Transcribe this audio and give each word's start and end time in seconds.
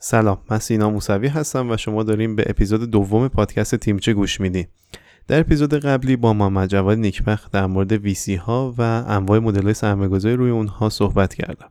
سلام 0.00 0.38
من 0.50 0.58
سینا 0.58 0.90
موسوی 0.90 1.28
هستم 1.28 1.70
و 1.70 1.76
شما 1.76 2.02
داریم 2.02 2.36
به 2.36 2.44
اپیزود 2.46 2.90
دوم 2.90 3.28
پادکست 3.28 3.74
تیمچه 3.74 4.12
گوش 4.12 4.40
میدین 4.40 4.66
در 5.28 5.40
اپیزود 5.40 5.74
قبلی 5.74 6.16
با 6.16 6.32
محمد 6.32 6.68
جواد 6.68 6.98
نیکبخت 6.98 7.52
در 7.52 7.66
مورد 7.66 7.92
ویسی 7.92 8.34
ها 8.34 8.74
و 8.78 8.82
انواع 9.08 9.38
مدل 9.38 9.72
سرمایه‌گذاری 9.72 10.36
روی 10.36 10.50
اونها 10.50 10.88
صحبت 10.88 11.34
کردم. 11.34 11.68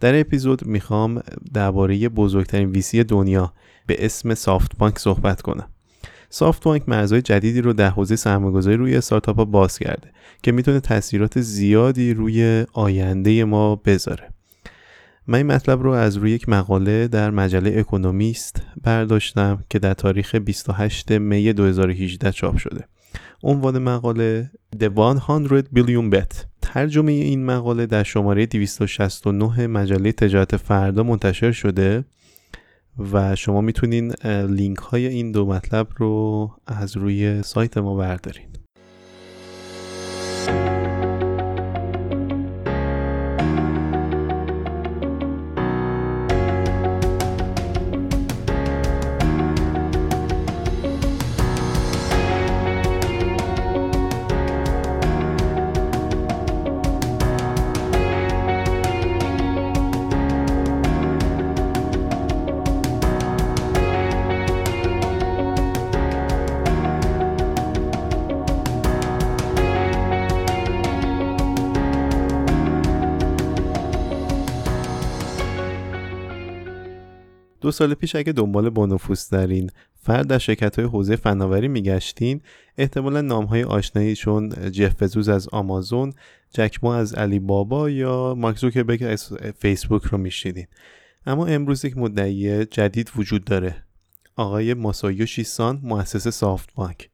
در 0.00 0.20
اپیزود 0.20 0.66
می‌خوام 0.66 1.22
درباره 1.54 2.08
بزرگترین 2.08 2.70
ویسی 2.70 3.04
دنیا 3.04 3.52
به 3.86 4.04
اسم 4.04 4.34
سافت 4.34 4.76
بانک 4.78 4.98
صحبت 4.98 5.42
کنم. 5.42 5.68
سافت 6.30 6.64
بانک 6.64 6.88
مرزهای 6.88 7.22
جدیدی 7.22 7.60
رو 7.60 7.72
در 7.72 7.88
حوزه 7.88 8.16
سرمایه‌گذاری 8.16 8.76
روی 8.76 8.96
استارتاپ 8.96 9.44
باز 9.44 9.78
کرده 9.78 10.10
که 10.42 10.52
می‌تونه 10.52 10.80
تاثیرات 10.80 11.40
زیادی 11.40 12.14
روی 12.14 12.66
آینده 12.72 13.44
ما 13.44 13.76
بذاره. 13.76 14.28
من 15.30 15.36
این 15.36 15.46
مطلب 15.46 15.82
رو 15.82 15.90
از 15.90 16.16
روی 16.16 16.30
یک 16.30 16.48
مقاله 16.48 17.08
در 17.08 17.30
مجله 17.30 17.78
اکونومیست 17.78 18.62
برداشتم 18.82 19.64
که 19.70 19.78
در 19.78 19.94
تاریخ 19.94 20.34
28 20.34 21.12
می 21.12 21.52
2018 21.52 22.32
چاپ 22.32 22.56
شده. 22.56 22.84
عنوان 23.42 23.78
مقاله 23.78 24.50
The 24.76 24.88
100 24.88 25.66
Billion 25.76 26.14
Bet. 26.14 26.44
ترجمه 26.62 27.12
این 27.12 27.44
مقاله 27.44 27.86
در 27.86 28.02
شماره 28.02 28.46
269 28.46 29.66
مجله 29.66 30.12
تجارت 30.12 30.56
فردا 30.56 31.02
منتشر 31.02 31.52
شده 31.52 32.04
و 33.12 33.36
شما 33.36 33.60
می‌تونین 33.60 34.12
لینک 34.48 34.78
های 34.78 35.06
این 35.06 35.32
دو 35.32 35.46
مطلب 35.46 35.88
رو 35.96 36.50
از 36.66 36.96
روی 36.96 37.42
سایت 37.42 37.78
ما 37.78 37.94
بردارین. 37.94 38.49
دو 77.60 77.70
سال 77.70 77.94
پیش 77.94 78.16
اگه 78.16 78.32
دنبال 78.32 78.70
بانفوس 78.70 79.28
دارین 79.28 79.70
فرد 80.02 80.26
در 80.26 80.38
شرکت 80.38 80.78
های 80.78 80.88
حوزه 80.88 81.16
فناوری 81.16 81.68
میگشتین 81.68 82.40
احتمالا 82.78 83.20
نام 83.20 83.44
های 83.44 83.64
آشنایی 83.64 84.16
چون 84.16 84.70
جف 84.70 85.02
بزوز 85.02 85.28
از 85.28 85.48
آمازون 85.48 86.12
جکما 86.54 86.94
از 86.94 87.14
علی 87.14 87.38
بابا 87.38 87.90
یا 87.90 88.34
مارک 88.38 88.58
زوکربرگ 88.58 89.02
از 89.02 89.32
فیسبوک 89.58 90.02
رو 90.02 90.18
میشیدین 90.18 90.66
اما 91.26 91.46
امروز 91.46 91.84
یک 91.84 91.96
مدعی 91.96 92.64
جدید 92.64 93.10
وجود 93.16 93.44
داره. 93.44 93.84
آقای 94.36 94.74
ماسایو 94.74 95.26
شیسان 95.26 95.80
مؤسس 95.82 96.28
سافت 96.28 96.74
بانک. 96.74 97.10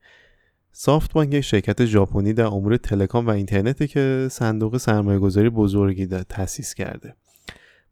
سافت 0.72 1.12
بانک 1.12 1.34
یک 1.34 1.40
شرکت 1.40 1.84
ژاپنی 1.84 2.32
در 2.32 2.44
امور 2.44 2.76
تلکام 2.76 3.26
و 3.26 3.30
اینترنته 3.30 3.86
که 3.86 4.28
صندوق 4.30 4.76
سرمایه 4.76 5.18
گذاری 5.18 5.50
بزرگی 5.50 6.06
تأسیس 6.06 6.74
کرده. 6.74 7.14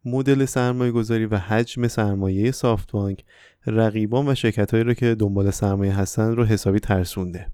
مدل 0.05 0.45
سرمایه 0.45 0.91
گذاری 0.91 1.25
و 1.25 1.37
حجم 1.37 1.87
سرمایه 1.87 2.51
سافت 2.51 2.91
بانک 2.91 3.23
رقیبان 3.67 4.27
و 4.27 4.35
شرکت 4.35 4.71
هایی 4.71 4.83
رو 4.83 4.93
که 4.93 5.15
دنبال 5.15 5.51
سرمایه 5.51 5.93
هستن 5.93 6.35
رو 6.35 6.45
حسابی 6.45 6.79
ترسونده 6.79 7.47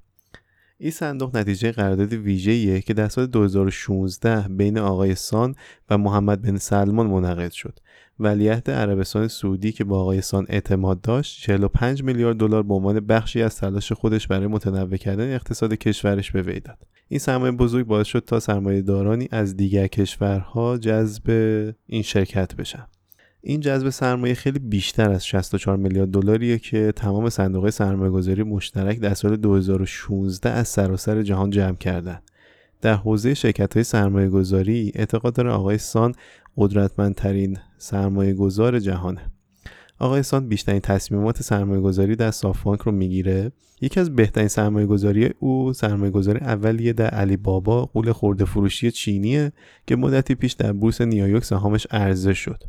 این 0.77 0.91
صندوق 0.91 1.37
نتیجه 1.37 1.71
قرارداد 1.71 2.13
ویژه‌ایه 2.13 2.81
که 2.81 2.93
در 2.93 3.07
سال 3.07 3.27
2016 3.27 4.47
بین 4.49 4.77
آقای 4.77 5.15
سان 5.15 5.55
و 5.89 5.97
محمد 5.97 6.41
بن 6.41 6.57
سلمان 6.57 7.07
منعقد 7.07 7.51
شد. 7.51 7.79
ولیعهد 8.21 8.71
عربستان 8.71 9.27
سعودی 9.27 9.71
که 9.71 9.83
با 9.83 10.01
آقای 10.01 10.21
سان 10.21 10.45
اعتماد 10.49 11.01
داشت 11.01 11.41
45 11.41 12.03
میلیارد 12.03 12.37
دلار 12.37 12.63
به 12.63 12.73
عنوان 12.73 12.99
بخشی 12.99 13.41
از 13.41 13.55
تلاش 13.55 13.91
خودش 13.91 14.27
برای 14.27 14.47
متنوع 14.47 14.97
کردن 14.97 15.33
اقتصاد 15.33 15.73
کشورش 15.73 16.31
به 16.31 16.41
وی 16.41 16.59
داد. 16.59 16.77
این 17.07 17.19
سرمایه 17.19 17.51
بزرگ 17.51 17.85
باعث 17.85 18.07
شد 18.07 18.23
تا 18.27 18.39
سرمایه 18.39 18.81
دارانی 18.81 19.27
از 19.31 19.57
دیگر 19.57 19.87
کشورها 19.87 20.77
جذب 20.77 21.29
این 21.85 22.01
شرکت 22.01 22.55
بشن. 22.55 22.87
این 23.41 23.59
جذب 23.59 23.89
سرمایه 23.89 24.33
خیلی 24.33 24.59
بیشتر 24.59 25.11
از 25.11 25.27
64 25.27 25.77
میلیارد 25.77 26.09
دلاریه 26.09 26.59
که 26.59 26.93
تمام 26.95 27.29
صندوق 27.29 27.69
سرمایه 27.69 28.11
گذاری 28.11 28.43
مشترک 28.43 28.99
در 28.99 29.13
سال 29.13 29.35
2016 29.35 30.49
از 30.49 30.67
سراسر 30.67 31.21
جهان 31.21 31.49
جمع 31.49 31.75
کردند. 31.75 32.23
در 32.81 32.93
حوزه 32.93 33.33
شرکت 33.33 33.73
های 33.73 33.83
سرمایه 33.83 34.29
گذاری 34.29 34.91
اعتقاد 34.95 35.33
داره 35.33 35.49
آقای 35.49 35.77
سان 35.77 36.15
قدرتمندترین 36.57 37.57
سرمایه 37.77 38.33
گذار 38.33 38.79
جهانه. 38.79 39.31
آقای 39.99 40.23
سان 40.23 40.47
بیشترین 40.47 40.79
تصمیمات 40.79 41.41
سرمایه 41.41 41.81
گذاری 41.81 42.15
در 42.15 42.31
سافبانک 42.31 42.79
رو 42.81 42.91
می‌گیره. 42.91 43.51
یکی 43.81 43.99
از 43.99 44.15
بهترین 44.15 44.47
سرمایه 44.47 44.85
گذاری 44.85 45.29
او 45.39 45.73
سرمایه 45.73 46.11
گذاری 46.11 46.39
اولیه 46.39 46.93
در 46.93 47.09
علی 47.09 47.37
بابا 47.37 47.85
قول 47.85 48.11
خورده 48.11 48.45
فروشی 48.45 48.91
چینیه 48.91 49.51
که 49.87 49.95
مدتی 49.95 50.35
پیش 50.35 50.53
در 50.53 50.73
بورس 50.73 51.01
نیویورک 51.01 51.43
سهامش 51.43 51.87
عرضه 51.91 52.33
شد. 52.33 52.63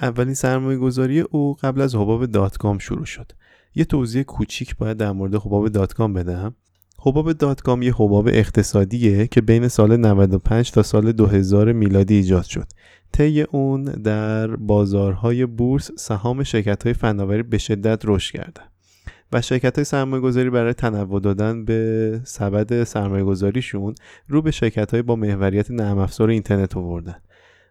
اولین 0.00 0.34
سرمایه 0.34 0.78
گذاری 0.78 1.20
او 1.20 1.54
قبل 1.54 1.80
از 1.80 1.94
حباب 1.94 2.26
دات 2.26 2.56
کام 2.56 2.78
شروع 2.78 3.04
شد. 3.04 3.32
یه 3.74 3.84
توضیح 3.84 4.22
کوچیک 4.22 4.76
باید 4.76 4.96
در 4.96 5.12
مورد 5.12 5.34
حباب 5.34 5.68
دات 5.68 5.92
کام 5.92 6.12
بدم. 6.12 6.54
حباب 7.00 7.32
دات 7.32 7.60
کام 7.60 7.82
یه 7.82 7.94
حباب 7.94 8.28
اقتصادیه 8.28 9.26
که 9.26 9.40
بین 9.40 9.68
سال 9.68 9.96
95 9.96 10.70
تا 10.70 10.82
سال 10.82 11.12
2000 11.12 11.72
میلادی 11.72 12.14
ایجاد 12.14 12.44
شد. 12.44 12.66
طی 13.12 13.42
اون 13.42 13.82
در 13.82 14.56
بازارهای 14.56 15.46
بورس 15.46 15.90
سهام 15.96 16.42
شرکت 16.42 16.82
های 16.82 16.92
فناوری 16.92 17.42
به 17.42 17.58
شدت 17.58 18.02
رشد 18.04 18.32
کرده 18.32 18.60
و 19.32 19.42
شرکت 19.42 19.76
های 19.76 19.84
سرمایه 19.84 20.22
گذاری 20.22 20.50
برای 20.50 20.74
تنوع 20.74 21.20
دادن 21.20 21.64
به 21.64 22.20
سبد 22.24 22.84
سرمایه 22.84 23.24
گذاریشون 23.24 23.94
رو 24.28 24.42
به 24.42 24.50
شرکت 24.50 24.90
های 24.90 25.02
با 25.02 25.16
محوریت 25.16 25.70
نرم 25.70 25.98
افزار 25.98 26.30
اینترنت 26.30 26.76
آوردن. 26.76 27.16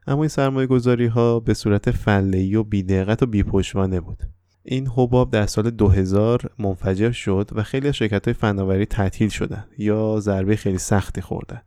اما 0.08 0.22
این 0.22 0.30
سرمایه 0.30 0.68
گذاری 0.68 1.06
ها 1.06 1.40
به 1.40 1.54
صورت 1.54 1.92
فلهی 1.92 2.56
و 2.56 2.64
بیدقت 2.64 3.24
و 3.24 3.26
بیپشتوانه 3.26 4.00
بود. 4.00 4.37
این 4.70 4.88
حباب 4.88 5.32
در 5.32 5.46
سال 5.46 5.70
2000 5.70 6.52
منفجر 6.60 7.12
شد 7.12 7.50
و 7.52 7.64
خیلی 7.64 7.88
از 7.88 7.96
شرکت 7.96 8.26
های 8.26 8.34
فناوری 8.34 8.86
تعطیل 8.86 9.30
شدن 9.30 9.66
یا 9.78 10.20
ضربه 10.20 10.56
خیلی 10.56 10.78
سختی 10.78 11.22
خوردن. 11.22 11.62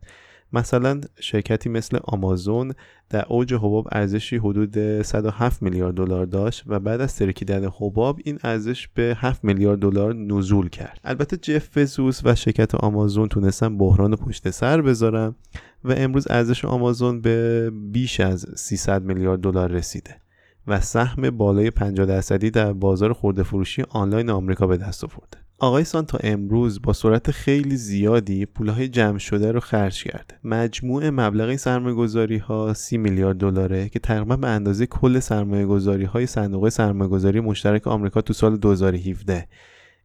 مثلا 0.53 1.01
شرکتی 1.19 1.69
مثل 1.69 1.99
آمازون 2.03 2.73
در 3.09 3.25
اوج 3.29 3.53
حباب 3.53 3.87
ارزشی 3.91 4.37
حدود 4.37 5.01
107 5.01 5.61
میلیارد 5.61 5.95
دلار 5.95 6.25
داشت 6.25 6.63
و 6.67 6.79
بعد 6.79 7.01
از 7.01 7.15
ترکیدن 7.15 7.69
حباب 7.79 8.19
این 8.23 8.39
ارزش 8.43 8.87
به 8.87 9.17
7 9.19 9.43
میلیارد 9.43 9.79
دلار 9.79 10.15
نزول 10.15 10.69
کرد. 10.69 10.99
البته 11.03 11.37
جف 11.37 11.77
بزوس 11.77 12.21
و 12.23 12.35
شرکت 12.35 12.75
آمازون 12.75 13.27
تونستن 13.27 13.77
بحران 13.77 14.15
پشت 14.15 14.49
سر 14.49 14.81
بذارن 14.81 15.35
و 15.83 15.93
امروز 15.97 16.27
ارزش 16.29 16.65
آمازون 16.65 17.21
به 17.21 17.69
بیش 17.91 18.19
از 18.19 18.45
300 18.55 19.03
میلیارد 19.03 19.39
دلار 19.41 19.71
رسیده. 19.71 20.21
و 20.67 20.81
سهم 20.81 21.29
بالای 21.29 21.69
50 21.71 22.05
درصدی 22.05 22.51
در 22.51 22.73
بازار 22.73 23.13
خورده 23.13 23.43
فروشی 23.43 23.83
آنلاین 23.89 24.29
آمریکا 24.29 24.67
به 24.67 24.77
دست 24.77 25.03
آورده. 25.03 25.37
آقای 25.59 25.83
سان 25.83 26.05
تا 26.05 26.17
امروز 26.23 26.81
با 26.81 26.93
سرعت 26.93 27.31
خیلی 27.31 27.77
زیادی 27.77 28.45
پولهای 28.45 28.87
جمع 28.87 29.17
شده 29.17 29.51
رو 29.51 29.59
خرج 29.59 30.03
کرده. 30.03 30.35
مجموع 30.43 31.09
مبلغ 31.09 31.55
سرمایه 31.55 31.95
گذاری 31.95 32.37
ها 32.37 32.73
30 32.73 32.97
میلیارد 32.97 33.37
دلاره 33.37 33.89
که 33.89 33.99
تقریبا 33.99 34.35
به 34.35 34.47
اندازه 34.47 34.85
کل 34.85 35.19
سرمایه 35.19 35.65
گذاری 35.65 36.05
های 36.05 36.25
صندوق 36.25 36.69
سرمایه 36.69 37.09
گذاری 37.09 37.39
مشترک 37.39 37.87
آمریکا 37.87 38.21
تو 38.21 38.33
سال 38.33 38.57
2017 38.57 39.47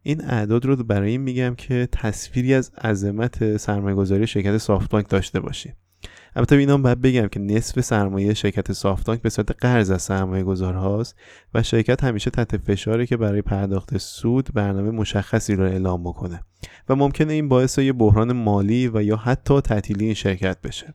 این 0.03 0.25
اعداد 0.25 0.65
رو 0.65 0.75
برای 0.75 1.11
این 1.11 1.21
میگم 1.21 1.55
که 1.55 1.87
تصویری 1.91 2.53
از 2.53 2.71
عظمت 2.83 3.57
سرمایه 3.57 3.95
گذاری 3.95 4.27
شرکت 4.27 4.57
سافت 4.57 4.89
بانک 4.89 5.09
داشته 5.09 5.39
باشیم 5.39 5.73
البته 6.37 6.55
اینا 6.55 6.77
باید 6.77 7.01
بگم 7.01 7.27
که 7.27 7.39
نصف 7.39 7.81
سرمایه 7.81 8.33
شرکت 8.33 8.71
سافت 8.71 9.05
بانک 9.05 9.21
به 9.21 9.29
صورت 9.29 9.51
قرض 9.51 9.91
از 9.91 10.01
سرمایه 10.01 10.43
گذارهاست 10.43 11.15
و 11.53 11.63
شرکت 11.63 12.03
همیشه 12.03 12.29
تحت 12.29 12.57
فشاره 12.57 13.05
که 13.05 13.17
برای 13.17 13.41
پرداخت 13.41 13.97
سود 13.97 14.49
برنامه 14.53 14.91
مشخصی 14.91 15.55
رو 15.55 15.63
اعلام 15.63 16.03
بکنه 16.03 16.41
و 16.89 16.95
ممکنه 16.95 17.33
این 17.33 17.49
باعث 17.49 17.77
یه 17.77 17.93
بحران 17.93 18.31
مالی 18.31 18.87
و 18.87 19.03
یا 19.03 19.15
حتی 19.15 19.61
تعطیلی 19.61 20.05
این 20.05 20.13
شرکت 20.13 20.61
بشه. 20.61 20.93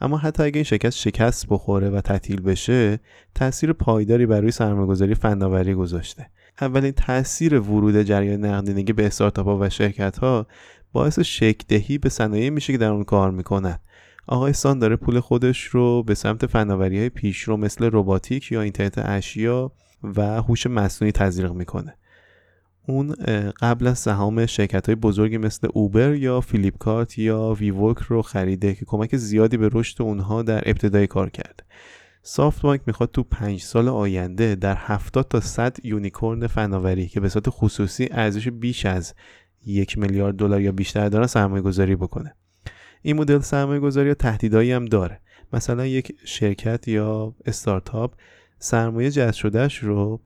اما 0.00 0.16
حتی 0.16 0.42
اگه 0.42 0.54
این 0.54 0.64
شرکت 0.64 0.90
شکست 0.90 1.46
بخوره 1.48 1.90
و 1.90 2.00
تعطیل 2.00 2.40
بشه 2.40 3.00
تاثیر 3.34 3.72
پایداری 3.72 4.26
برای 4.26 4.50
سرمایه‌گذاری 4.50 5.14
فناوری 5.14 5.74
گذاشته. 5.74 6.26
اولین 6.60 6.92
تاثیر 6.92 7.60
ورود 7.60 8.02
جریان 8.02 8.44
نقدینگی 8.44 8.92
به 8.92 9.06
استارتاپ 9.06 9.46
و 9.46 9.68
شرکت 9.68 10.18
ها 10.18 10.46
باعث 10.92 11.18
شکل‌دهی 11.20 11.98
به 11.98 12.08
صنایعی 12.08 12.50
میشه 12.50 12.72
که 12.72 12.78
در 12.78 12.90
اون 12.90 13.04
کار 13.04 13.30
می‌کنن. 13.30 13.78
آقای 14.26 14.52
سان 14.52 14.78
داره 14.78 14.96
پول 14.96 15.20
خودش 15.20 15.64
رو 15.64 16.02
به 16.02 16.14
سمت 16.14 16.46
فناوری 16.46 16.98
های 16.98 17.08
پیشرو 17.08 17.56
مثل 17.56 17.90
رباتیک 17.92 18.52
یا 18.52 18.62
اینترنت 18.62 18.98
اشیا 18.98 19.72
و 20.02 20.42
هوش 20.42 20.66
مصنوعی 20.66 21.12
تزریق 21.12 21.52
می‌کنه. 21.52 21.96
اون 22.88 23.14
قبلا 23.60 23.98
سهام 23.98 24.46
شرکت 24.46 24.86
های 24.86 24.94
بزرگی 24.94 25.38
مثل 25.38 25.68
اوبر 25.74 26.14
یا 26.14 26.40
Flipkart 26.40 27.18
یا 27.18 27.54
WeWork 27.58 27.98
رو 27.98 28.22
خریده 28.22 28.74
که 28.74 28.84
کمک 28.84 29.16
زیادی 29.16 29.56
به 29.56 29.70
رشد 29.72 30.02
اونها 30.02 30.42
در 30.42 30.62
ابتدای 30.66 31.06
کار 31.06 31.30
کرده 31.30 31.64
سافت 32.22 32.62
بانک 32.62 32.80
می‌خواد 32.86 33.10
تو 33.10 33.22
پنج 33.22 33.62
سال 33.62 33.88
آینده 33.88 34.54
در 34.54 34.76
70 34.78 35.28
تا 35.28 35.40
100 35.40 35.76
unicorn 35.84 36.46
فناوری 36.46 37.06
که 37.06 37.20
به 37.20 37.28
صورت 37.28 37.44
خصوصی 37.48 38.08
ارزش 38.10 38.48
بیش 38.48 38.86
از 38.86 39.14
یک 39.66 39.98
میلیارد 39.98 40.36
دلار 40.36 40.60
یا 40.60 40.72
بیشتر 40.72 41.08
دارن 41.08 41.26
سرمایه 41.26 41.62
گذاری 41.62 41.96
بکنه. 41.96 42.34
این 43.06 43.16
مدل 43.16 43.38
سرمایه 43.38 43.80
گذاری 43.80 44.14
تهدیدایی 44.14 44.72
هم 44.72 44.84
داره. 44.84 45.20
مثلا 45.52 45.86
یک 45.86 46.16
شرکت 46.24 46.88
یا 46.88 47.34
استارتاپ 47.44 48.14
سرمایه 48.58 49.10
جذب 49.10 49.34
شدهش 49.34 49.78
رو 49.78 50.20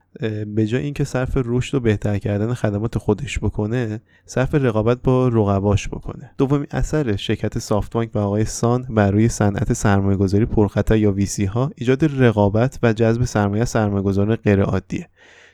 به 0.54 0.66
جای 0.66 0.82
اینکه 0.82 1.04
صرف 1.04 1.32
رشد 1.36 1.74
و 1.74 1.80
بهتر 1.80 2.18
کردن 2.18 2.54
خدمات 2.54 2.98
خودش 2.98 3.38
بکنه 3.38 4.00
صرف 4.26 4.54
رقابت 4.54 5.02
با 5.02 5.28
رقباش 5.28 5.88
بکنه. 5.88 6.30
دومین 6.38 6.66
اثر 6.70 7.16
شرکت 7.16 7.58
سافت 7.58 7.92
بانک 7.92 8.10
و 8.14 8.18
آقای 8.18 8.44
سان 8.44 8.86
بر 8.90 9.10
روی 9.10 9.28
صنعت 9.28 9.72
سرمایه 9.72 10.16
گذاری 10.16 10.44
پرخطر 10.44 10.96
یا 10.96 11.12
ویسی 11.12 11.44
ها 11.44 11.70
ایجاد 11.76 12.22
رقابت 12.22 12.78
و 12.82 12.92
جذب 12.92 13.24
سرمایه 13.24 13.64
سرمایه 13.64 14.02
گذاران 14.02 14.36
غیر 14.36 14.62
عادیه 14.62 15.08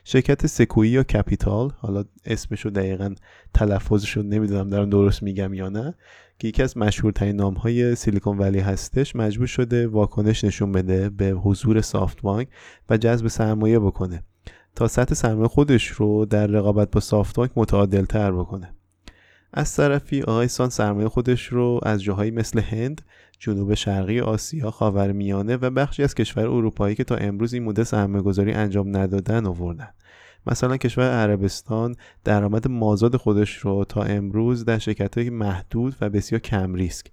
شرکت 0.09 0.47
Sequoia 0.47 0.91
Capital 0.91 1.71
حالا 1.77 2.03
اسمش 2.25 2.61
رو 2.61 2.71
دقیقا 2.71 3.15
تلفظش 3.53 4.17
رو 4.17 4.23
نمی‌دونم 4.23 4.69
دارم 4.69 4.89
درست 4.89 5.23
میگم 5.23 5.53
یا 5.53 5.69
نه 5.69 5.95
که 6.39 6.47
یکی 6.47 6.63
از 6.63 6.77
مشهورترین 6.77 7.35
نام 7.35 7.53
های 7.53 7.95
سیلیکون 7.95 8.37
ولی 8.37 8.59
هستش 8.59 9.15
مجبور 9.15 9.47
شده 9.47 9.87
واکنش 9.87 10.43
نشون 10.43 10.71
بده 10.71 11.09
به 11.09 11.29
حضور 11.29 11.81
سافت 11.81 12.21
بانک 12.21 12.47
و 12.89 12.97
جذب 12.97 13.27
سرمایه 13.27 13.79
بکنه 13.79 14.23
تا 14.75 14.87
سطح 14.87 15.13
سرمایه 15.13 15.47
خودش 15.47 15.87
رو 15.87 16.25
در 16.25 16.47
رقابت 16.47 16.91
با 16.91 16.99
سافت 16.99 17.35
بانک 17.35 17.51
متعادل 17.55 18.05
تر 18.05 18.31
بکنه. 18.31 18.73
از 19.53 19.75
طرفی 19.75 20.21
آقای 20.21 20.47
سان 20.47 20.69
سرمایه 20.69 21.09
خودش 21.09 21.47
رو 21.47 21.79
از 21.83 22.03
جاهایی 22.03 22.31
مثل 22.31 22.59
هند، 22.59 23.01
جنوب 23.39 23.73
شرقی 23.73 24.19
آسیا، 24.19 24.71
خاورمیانه 24.71 25.55
و 25.55 25.69
بخشی 25.69 26.03
از 26.03 26.15
کشور 26.15 26.43
اروپایی 26.43 26.95
که 26.95 27.03
تا 27.03 27.15
امروز 27.15 27.53
این 27.53 27.63
مدل 27.63 27.83
سرمایه 27.83 28.23
گذاری 28.23 28.51
انجام 28.51 28.97
ندادن 28.97 29.45
آوردن. 29.45 29.89
مثلا 30.47 30.77
کشور 30.77 31.11
عربستان 31.11 31.95
درآمد 32.23 32.67
مازاد 32.67 33.15
خودش 33.15 33.57
رو 33.57 33.85
تا 33.85 34.03
امروز 34.03 34.65
در 34.65 34.77
شرکت 34.77 35.17
های 35.17 35.29
محدود 35.29 35.95
و 36.01 36.09
بسیار 36.09 36.41
کم 36.41 36.73
ریسک 36.73 37.05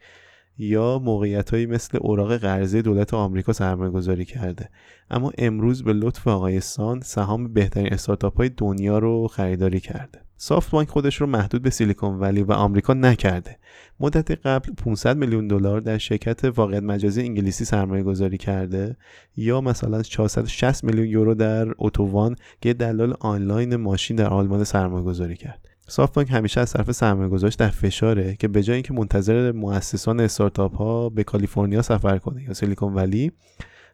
یا 0.59 0.99
موقعیت 0.99 1.50
هایی 1.50 1.67
مثل 1.67 1.99
اوراق 2.00 2.37
قرضه 2.37 2.82
دولت 2.82 3.15
آمریکا 3.15 3.53
سرمایه 3.53 3.91
گذاری 3.91 4.25
کرده 4.25 4.69
اما 5.11 5.32
امروز 5.38 5.85
به 5.85 5.93
لطف 5.93 6.29
آقای 6.29 6.61
سان 6.61 7.00
سهام 7.00 7.53
بهترین 7.53 7.93
استارتاپ 7.93 8.37
های 8.37 8.49
دنیا 8.49 8.99
رو 8.99 9.29
خریداری 9.29 9.81
کرده 9.81 10.24
سافت 10.37 10.71
بانک 10.71 10.89
خودش 10.89 11.21
رو 11.21 11.27
محدود 11.27 11.63
به 11.63 11.71
سیلیکون 11.71 12.19
ولی 12.19 12.43
و 12.43 12.53
آمریکا 12.53 12.95
نکرده. 12.95 13.59
مدت 14.01 14.47
قبل 14.47 14.73
500 14.73 15.17
میلیون 15.17 15.49
دلار 15.49 15.81
در 15.81 15.99
شرکت 15.99 16.45
واقعیت 16.45 16.83
مجازی 16.83 17.21
انگلیسی 17.21 17.65
سرمایه 17.65 18.03
گذاری 18.03 18.39
کرده 18.39 18.97
یا 19.37 19.61
مثلا 19.61 20.03
460 20.03 20.85
میلیون 20.85 21.07
یورو 21.07 21.35
در 21.35 21.69
Auto1 21.79 22.37
که 22.61 22.75
دلال 22.75 23.15
آنلاین 23.21 23.77
ماشین 23.77 24.17
در 24.17 24.29
آلمان 24.29 24.65
سرمایه 24.65 25.05
گذاری 25.05 25.37
کرد. 25.37 25.69
سافت 25.89 26.15
بانک 26.15 26.31
همیشه 26.31 26.61
از 26.61 26.73
طرف 26.73 26.93
سرمایه 26.93 27.29
گذاراش 27.29 27.59
در 27.59 27.69
فشاره 27.69 28.37
که 28.37 28.49
به 28.49 28.63
جای 28.63 28.75
اینکه 28.75 28.95
منتظر 28.95 29.53
مؤسسان 29.53 30.21
استارتاپ 30.21 30.77
ها 30.77 31.09
به 31.09 31.25
کالیفرنیا 31.25 31.83
سفر 31.83 32.19
کنه 32.19 32.43
یا 32.43 32.55
سیلیکون 32.55 32.95
ولی 32.95 33.33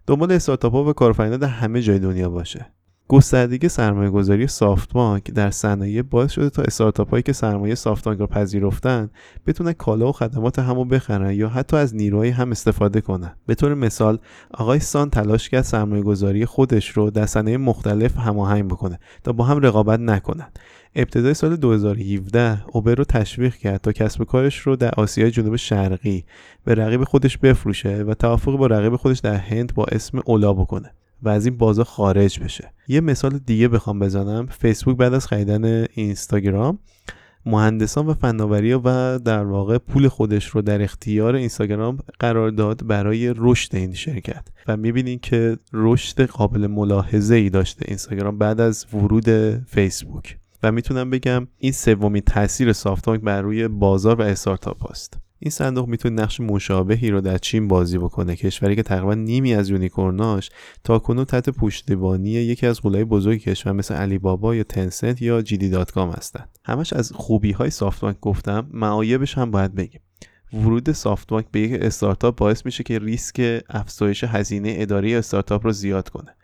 دنبال 0.07 0.33
استارتاپ 0.33 0.73
ها 0.73 0.85
و 0.85 0.93
کارآفرینان 0.93 1.39
در 1.39 1.49
همه 1.49 1.83
جای 1.83 1.99
دنیا 1.99 2.31
باشه. 2.31 2.67
گستردگی 3.11 3.69
سرمایه 3.69 4.11
گذاری 4.11 4.47
سافت 4.47 4.93
بانک 4.93 5.31
در 5.31 5.51
صنایع 5.51 6.03
باعث 6.03 6.33
شده 6.33 6.51
تا 6.51 6.62
استارتاپ 6.62 7.11
هایی 7.11 7.23
که 7.23 7.33
سرمایه 7.33 7.75
سافت 7.75 8.05
بانک 8.05 8.21
را 8.21 8.27
پذیرفتن 8.27 9.11
بتونن 9.47 9.73
کالا 9.73 10.09
و 10.09 10.12
خدمات 10.12 10.59
همو 10.59 10.85
بخرن 10.85 11.33
یا 11.33 11.49
حتی 11.49 11.77
از 11.77 11.95
نیروهای 11.95 12.29
هم 12.29 12.51
استفاده 12.51 13.01
کنن. 13.01 13.37
به 13.47 13.55
طور 13.55 13.75
مثال 13.75 14.19
آقای 14.51 14.81
سان 14.81 15.11
تلاش 15.11 15.49
کرد 15.49 15.62
سرمایه 15.62 16.03
گذاری 16.03 16.47
خودش 16.47 16.91
رو 16.91 17.11
در 17.11 17.27
صنایع 17.27 17.57
مختلف 17.57 18.17
هماهنگ 18.17 18.69
بکنه 18.69 18.99
تا 19.25 19.33
با 19.33 19.45
هم 19.45 19.61
رقابت 19.61 20.01
نکنن. 20.01 20.49
ابتدای 20.95 21.35
سال 21.35 21.57
2017 21.57 22.62
اوبر 22.73 22.95
رو 22.95 23.05
تشویق 23.05 23.55
کرد 23.55 23.81
تا 23.81 23.93
کسب 23.93 24.25
کارش 24.25 24.59
رو 24.59 24.77
در 24.77 24.91
آسیای 24.97 25.31
جنوب 25.31 25.57
شرقی 25.57 26.25
به 26.65 26.75
رقیب 26.75 27.05
خودش 27.05 27.39
بفروشه 27.39 28.03
و 28.03 28.15
توافق 28.15 28.57
با 28.57 28.67
رقیب 28.67 28.97
خودش 28.97 29.19
در 29.19 29.37
هند 29.37 29.75
با 29.75 29.85
اسم 29.85 30.21
اولا 30.27 30.53
بکنه. 30.53 30.93
و 31.23 31.29
از 31.29 31.47
این 31.47 31.57
بازار 31.57 31.85
خارج 31.85 32.41
بشه. 32.41 32.73
یه 32.89 33.01
مثال 33.01 33.39
دیگه 33.39 33.69
بخوام 33.69 33.99
بزنم. 33.99 34.47
فیسبوک 34.47 34.97
بعد 34.97 35.15
از 35.15 35.27
خریدن 35.27 35.85
اینستاگرام 35.95 36.79
مهندسان 37.47 38.07
و 38.07 38.15
فناوری 38.15 38.73
و 38.73 39.19
در 39.19 39.45
واقع 39.45 39.79
پول 39.79 40.09
خودش 40.09 40.47
رو 40.47 40.63
در 40.63 40.83
اختیار 40.83 41.35
اینستاگرام 41.35 41.99
قرار 42.19 42.51
داد 42.51 42.87
برای 42.87 43.35
رشد 43.37 43.77
این 43.77 43.95
شرکت. 43.95 44.49
و 44.69 44.77
می‌بینید 44.77 45.21
که 45.21 45.57
رشد 45.73 46.27
قابل 46.27 46.67
ملاحظه 46.67 47.35
ای 47.35 47.51
داشته 47.51 47.85
اینستاگرام 47.89 48.39
بعد 48.39 48.61
از 48.61 48.87
ورود 48.95 49.29
فیسبوک. 49.65 50.39
و 50.63 50.73
می‌تونم 50.73 51.11
بگم 51.11 51.47
این 51.59 51.73
سومین 51.73 52.23
تاثیر 52.23 52.73
سافت 52.73 53.09
بر 53.09 53.43
روی 53.43 53.69
بازار 53.69 54.21
و 54.21 54.23
استارتاپ 54.23 54.91
هست 54.91 55.19
این 55.43 55.51
صندوق 55.51 55.89
می‌تونه 55.89 56.23
نقش 56.23 56.41
مشابهی 56.41 57.11
رو 57.11 57.21
در 57.21 57.39
چین 57.39 57.69
بازی 57.69 57.99
بکنه. 57.99 58.37
کشوری 58.37 58.77
که 58.77 58.83
تقریبا 58.83 59.15
نیمی 59.15 59.55
از 59.55 59.71
unicorn 59.71 60.33
اش 60.33 60.51
تا 60.85 60.99
کنون 60.99 61.25
تحت 61.25 61.51
پشتیبانی 61.51 62.31
یکی 62.31 62.67
از 62.67 62.83
غولای 62.83 63.05
بزرگ 63.05 63.41
کشور 63.41 63.73
مثل 63.73 63.95
علی 63.95 64.19
بابا 64.19 64.55
یا 64.55 64.63
تنسنت 64.63 65.23
یا 65.23 65.43
JD.com 65.43 66.11
هستند. 66.11 66.59
همش 66.65 66.93
از 66.93 67.13
خوبی 67.13 67.53
های 67.53 67.71
سافت 67.71 68.21
گفتم 68.21 68.67
معایبش 68.73 69.39
هم 69.39 69.51
باید 69.51 69.75
بگیم. 69.75 70.01
ورود 70.53 70.93
سافت 70.93 71.29
به 71.51 71.61
یک 71.61 71.83
استارتاپ 71.83 72.37
باعث 72.37 72.67
میشه 72.67 72.83
که 72.83 72.99
ریسک 72.99 73.63
افزایش 73.69 74.25
هزینه 74.25 74.75
اداره 74.79 75.19
استارتاپ 75.19 75.67
رو 75.67 75.73
زیاد 75.73 76.09
کنه. 76.09 76.37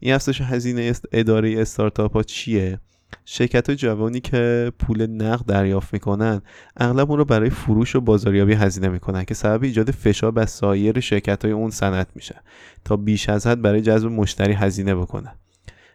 این 0.00 0.14
افزایش 0.14 0.40
هزینه 0.40 0.92
اداره 1.12 1.60
استارتاپ 1.60 2.12
ها 2.12 2.22
چیه؟ 2.22 2.80
شرکت 3.24 3.70
جوانی 3.70 4.20
که 4.20 4.72
پول 4.78 5.06
نقد 5.06 5.46
دریافت 5.46 5.92
می‌کنن 5.92 6.42
اغلب 6.76 7.10
اون 7.10 7.18
رو 7.18 7.24
برای 7.24 7.50
فروش 7.50 7.96
و 7.96 8.00
بازاریابی 8.00 8.54
هزینه 8.54 8.88
می‌کنن 8.88 9.24
که 9.24 9.34
سبب 9.34 9.62
ایجاد 9.62 9.90
فشار 9.90 10.30
بر 10.30 10.46
سایر 10.46 11.00
شرکت 11.00 11.44
های 11.44 11.54
اون 11.54 11.70
صنعت 11.70 12.08
میشه 12.14 12.34
تا 12.84 12.96
بیش 12.96 13.28
از 13.28 13.46
حد 13.46 13.62
برای 13.62 13.80
جذب 13.80 14.08
مشتری 14.08 14.52
هزینه 14.52 14.94
بکنن. 14.94 15.32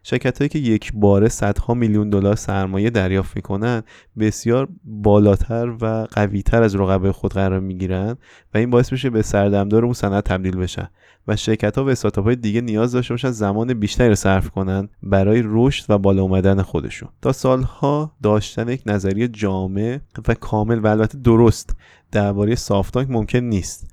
شرکت 0.03 0.37
هایی 0.37 0.49
که 0.49 0.59
یک 0.59 0.91
باره 0.93 1.29
صدها 1.29 1.73
میلیون 1.73 2.09
دلار 2.09 2.35
سرمایه 2.35 2.89
دریافت 2.89 3.35
می‌کنن 3.35 3.83
بسیار 4.19 4.67
بالاتر 4.83 5.75
و 5.81 6.07
قویتر 6.11 6.63
از 6.63 6.75
رقبای 6.75 7.11
خود 7.11 7.33
قرار 7.33 7.59
می‌گیرن 7.59 8.17
و 8.53 8.57
این 8.57 8.69
باعث 8.69 8.91
میشه 8.91 9.09
به 9.09 9.21
سردمدار 9.21 9.85
اون 9.85 9.93
صنعت 9.93 10.23
تبدیل 10.23 10.57
بشن. 10.57 10.89
و 11.29 11.35
شرکت 11.35 11.77
ها 11.77 11.85
و 11.85 11.89
استارتاپ 11.89 12.25
های 12.25 12.35
دیگه 12.35 12.61
نیاز 12.61 12.91
داشته 12.91 13.13
باشن 13.13 13.31
زمان 13.31 13.73
بیشتری 13.73 14.09
رو 14.09 14.15
صرف 14.15 14.49
کنن 14.49 14.89
برای 15.03 15.43
رشد 15.45 15.85
و 15.89 15.97
بالا 15.97 16.21
اومدن 16.21 16.61
خودشون. 16.61 17.09
تا 17.21 17.31
سالها 17.31 18.11
داشتن 18.23 18.69
یک 18.69 18.81
نظریه 18.85 19.27
جامع 19.27 19.99
و 20.27 20.33
کامل 20.33 20.79
و 20.79 20.87
البته 20.87 21.17
درست 21.17 21.75
درباره 22.11 22.55
سافتانک 22.55 23.09
ممکن 23.09 23.39
نیست. 23.39 23.87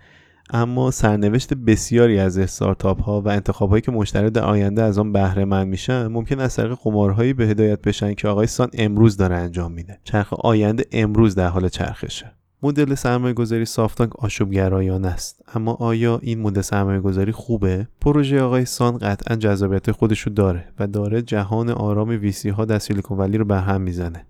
اما 0.51 0.91
سرنوشت 0.91 1.55
بسیاری 1.55 2.19
از 2.19 2.39
استارتاپ 2.39 3.03
ها 3.03 3.21
و 3.21 3.29
انتخاب 3.29 3.71
هایی 3.71 3.83
که 3.83 3.93
مشتری 3.93 4.31
در 4.31 4.45
آینده 4.45 4.83
از 4.83 4.99
آن 4.99 5.13
بهره 5.13 5.45
مند 5.45 5.69
میشن 5.69 6.07
ممکن 6.07 6.41
از 6.41 6.57
طریق 6.57 6.75
قمارهایی 6.83 7.33
به 7.33 7.47
هدایت 7.47 7.83
بشن 7.83 8.15
که 8.15 8.29
آقای 8.29 8.47
سان 8.47 8.71
امروز 8.73 9.17
داره 9.17 9.37
انجام 9.37 9.73
میده. 9.73 9.99
چرخ 10.05 10.33
آینده 10.33 10.85
امروز 10.93 11.35
در 11.35 11.49
حال 11.49 11.69
چرخشه. 11.69 12.33
مدل 12.63 12.95
سرمایه 12.95 13.35
گذاری 13.35 13.65
سافت 13.65 13.91
بانک 13.91 14.25
آشوب 14.25 14.51
گرایانه 14.51 15.09
است. 15.09 15.45
اما 15.55 15.73
آیا 15.73 16.19
این 16.23 16.41
مدل 16.41 16.61
سرمایه 16.61 17.01
گذاری 17.01 17.33
خوبه؟ 17.33 17.89
پروژه 18.01 18.41
آقای 18.41 18.65
سان 18.65 18.99
قطعا 18.99 19.37
جذابیت 19.37 19.91
خودش 19.93 20.21
رو 20.21 20.33
داره 20.33 20.69
و 20.79 20.87
داره 20.87 21.23
جهان 21.23 21.71
آرام 21.71 22.09
VC 22.09 22.49
ها 22.49 22.65
در 22.65 22.79
سیلیکون 22.79 23.19
ولی 23.19 23.39
رو 23.39 23.45
به 23.45 23.61
هم 23.61 23.81
می‌زنه 23.81 24.27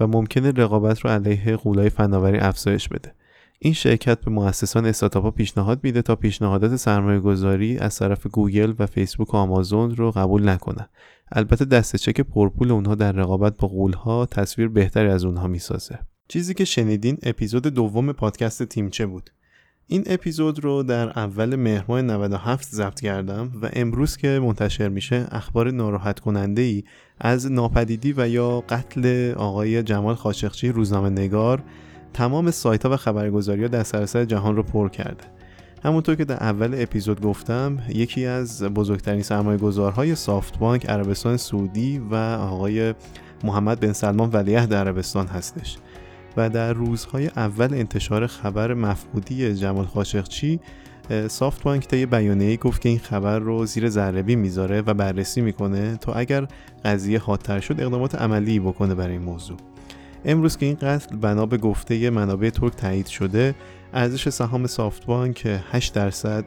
و 0.00 0.06
ممکنه 0.06 0.50
رقابت 0.50 1.00
رو 1.00 1.10
علیه 1.10 1.56
غولای 1.56 1.90
فناوری 1.90 2.38
افزایش 2.38 2.88
بده. 2.88 3.14
این 3.58 3.72
شرکت 3.72 4.20
به 4.20 4.30
مؤسسان 4.30 4.86
استارتاپ 4.86 5.34
پیشنهاد 5.34 5.80
میده 5.82 6.02
تا 6.02 6.16
پیشنهادات 6.16 6.76
سرمایه 6.76 7.20
گذاری 7.20 7.78
از 7.78 7.98
طرف 7.98 8.26
گوگل 8.26 8.74
و 8.78 8.86
فیسبوک 8.86 9.34
و 9.34 9.36
آمازون 9.36 9.96
رو 9.96 10.10
قبول 10.10 10.48
نکنه. 10.48 10.88
البته 11.32 11.64
دست 11.64 11.96
چک 11.96 12.20
پرپول 12.20 12.72
اونها 12.72 12.94
در 12.94 13.12
رقابت 13.12 13.56
با 13.58 13.68
غولها 13.68 14.26
تصویر 14.26 14.68
بهتری 14.68 15.08
از 15.08 15.24
اونها 15.24 15.46
می‌سازه. 15.46 15.98
چیزی 16.28 16.54
که 16.54 16.64
شنیدین 16.64 17.18
اپیزود 17.22 17.66
دوم 17.66 18.12
پادکست 18.12 18.62
تیمچه 18.62 19.06
بود. 19.06 19.30
این 19.86 20.04
اپیزود 20.06 20.64
رو 20.64 20.82
در 20.82 21.08
اول 21.18 21.56
مهر 21.56 22.00
97 22.02 22.74
ضبط 22.74 23.00
کردم 23.00 23.52
و 23.62 23.70
امروز 23.72 24.16
که 24.16 24.28
منتشر 24.28 24.88
میشه 24.88 25.26
اخبار 25.30 25.70
ناراحت 25.70 26.20
کننده 26.20 26.62
ای 26.62 26.84
از 27.20 27.52
ناپدیدی 27.52 28.14
و 28.16 28.28
یا 28.28 28.60
قتل 28.68 29.32
آقای 29.36 29.82
جمال 29.82 30.14
خاشقچی 30.14 30.68
روزنامه 30.68 31.10
نگار 31.10 31.62
تمام 32.12 32.50
سایت 32.50 32.86
ها 32.86 32.92
و 32.92 32.96
خبرگزاری 32.96 33.62
ها 33.62 33.68
در 33.68 33.82
سراسر 33.82 34.24
جهان 34.24 34.56
رو 34.56 34.62
پر 34.62 34.88
کرده. 34.88 35.24
همونطور 35.84 36.14
که 36.14 36.24
در 36.24 36.36
اول 36.36 36.74
اپیزود 36.82 37.20
گفتم 37.20 37.78
یکی 37.88 38.26
از 38.26 38.62
بزرگترین 38.62 39.22
سرمایه 39.22 39.58
گذارهای 39.58 40.14
سافت 40.14 40.58
بانک 40.58 40.86
عربستان 40.86 41.36
سعودی 41.36 41.98
و 41.98 42.14
آقای 42.14 42.94
محمد 43.44 43.80
بن 43.80 43.92
سلمان 43.92 44.30
ولیعهد 44.30 44.74
عربستان 44.74 45.26
هستش. 45.26 45.76
و 46.36 46.50
در 46.50 46.72
روزهای 46.72 47.26
اول 47.26 47.74
انتشار 47.74 48.26
خبر 48.26 48.74
مفقودی 48.74 49.54
جمال 49.54 49.84
خاشقچی 49.84 50.60
سافت 51.28 51.62
بانک 51.62 51.86
طی 51.86 52.06
بیانیه 52.06 52.56
گفت 52.56 52.80
که 52.80 52.88
این 52.88 52.98
خبر 52.98 53.38
رو 53.38 53.66
زیر 53.66 53.88
ذربی 53.88 54.36
می‌ذاره 54.36 54.82
و 54.86 54.94
بررسی 54.94 55.40
می‌کنه 55.40 55.96
تا 55.96 56.12
اگر 56.12 56.46
قضیه 56.84 57.18
حادتر 57.18 57.60
شد 57.60 57.80
اقدامات 57.80 58.14
عملی 58.14 58.60
بکنه 58.60 58.94
برای 58.94 59.12
این 59.12 59.22
موضوع. 59.22 59.56
امروز 60.24 60.56
که 60.56 60.66
این 60.66 60.74
قتل 60.74 61.16
بنا 61.16 61.46
به 61.46 61.56
گفته 61.56 62.10
منابع 62.10 62.50
ترک 62.50 62.72
تایید 62.76 63.06
شده 63.06 63.54
ارزش 63.94 64.28
سهام 64.28 64.66
سافت 64.66 65.06
بانک 65.06 65.60
8 65.70 65.94
درصد 65.94 66.44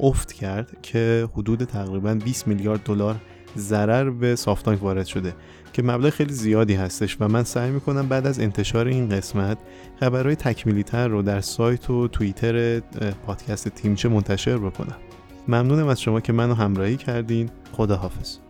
افت 0.00 0.32
کرد 0.32 0.76
که 0.82 1.28
حدود 1.32 1.64
تقریبا 1.64 2.14
20 2.14 2.48
میلیارد 2.48 2.82
دلار 2.84 3.16
ضرر 3.58 4.10
به 4.10 4.36
سافت 4.36 4.64
بانک 4.64 4.82
وارد 4.82 5.06
شده 5.06 5.34
که 5.72 5.82
مبلغ 5.82 6.10
خیلی 6.10 6.32
زیادی 6.32 6.74
هستش 6.74 7.16
و 7.20 7.28
من 7.28 7.44
سعی 7.44 7.70
می‌کنم 7.70 8.08
بعد 8.08 8.26
از 8.26 8.40
انتشار 8.40 8.86
این 8.86 9.08
قسمت 9.08 9.58
خبرهای 10.00 10.36
تکمیلی 10.36 10.82
تر 10.82 11.08
رو 11.08 11.22
در 11.22 11.40
سایت 11.40 11.90
و 11.90 12.08
توییتر 12.08 12.80
پادکست 13.26 13.68
تیمچه 13.68 14.08
منتشر 14.08 14.58
بکنم. 14.58 14.96
ممنونم 15.48 15.88
از 15.88 16.00
شما 16.00 16.20
که 16.20 16.32
منو 16.32 16.54
همراهی 16.54 16.96
کردین. 16.96 17.50
خداحافظ. 17.72 18.43